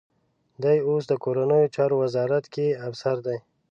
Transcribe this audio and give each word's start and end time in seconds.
دی 0.63 0.77
اوس 0.87 1.03
د 1.07 1.13
کورنیو 1.23 1.71
چارو 1.75 1.95
وزارت 2.03 2.45
کې 2.53 2.65
افسر 2.87 3.15
دی. 3.25 3.37